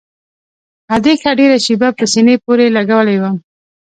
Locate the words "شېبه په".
1.65-2.03